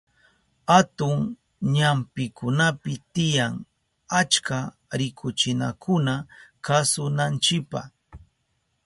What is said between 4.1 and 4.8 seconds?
achka